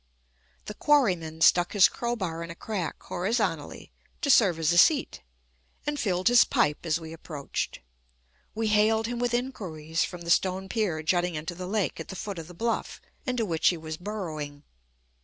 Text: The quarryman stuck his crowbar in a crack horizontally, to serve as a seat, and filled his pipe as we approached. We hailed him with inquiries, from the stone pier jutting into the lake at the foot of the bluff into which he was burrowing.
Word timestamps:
The 0.65 0.73
quarryman 0.73 1.41
stuck 1.41 1.73
his 1.73 1.87
crowbar 1.87 2.41
in 2.43 2.49
a 2.49 2.55
crack 2.55 3.03
horizontally, 3.03 3.91
to 4.21 4.31
serve 4.31 4.57
as 4.57 4.73
a 4.73 4.77
seat, 4.79 5.21
and 5.85 5.99
filled 5.99 6.27
his 6.27 6.43
pipe 6.43 6.87
as 6.87 6.99
we 6.99 7.13
approached. 7.13 7.81
We 8.55 8.69
hailed 8.69 9.05
him 9.05 9.19
with 9.19 9.35
inquiries, 9.35 10.03
from 10.03 10.21
the 10.21 10.31
stone 10.31 10.69
pier 10.69 11.03
jutting 11.03 11.35
into 11.35 11.53
the 11.53 11.67
lake 11.67 11.99
at 11.99 12.07
the 12.07 12.15
foot 12.15 12.39
of 12.39 12.47
the 12.47 12.55
bluff 12.55 12.99
into 13.27 13.45
which 13.45 13.67
he 13.69 13.77
was 13.77 13.97
burrowing. 13.97 14.63